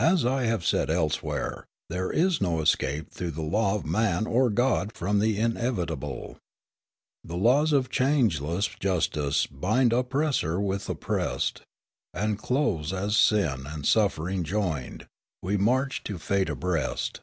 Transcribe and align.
As 0.00 0.26
I 0.26 0.46
have 0.46 0.66
said 0.66 0.90
elsewhere, 0.90 1.66
there 1.88 2.10
is 2.10 2.40
no 2.40 2.60
escape 2.60 3.12
through 3.12 3.30
law 3.30 3.76
of 3.76 3.86
man 3.86 4.26
or 4.26 4.50
God 4.50 4.92
from 4.92 5.20
the 5.20 5.38
inevitable: 5.38 6.38
"The 7.22 7.36
laws 7.36 7.72
of 7.72 7.88
changeless 7.88 8.66
justice 8.66 9.46
bind 9.46 9.92
Oppressor 9.92 10.60
with 10.60 10.90
opprest; 10.90 11.60
And, 12.12 12.38
close 12.40 12.92
as 12.92 13.16
sin 13.16 13.68
and 13.68 13.86
suffering 13.86 14.42
joined, 14.42 15.06
We 15.42 15.56
march 15.56 16.02
to 16.06 16.18
fate 16.18 16.48
abreast." 16.48 17.20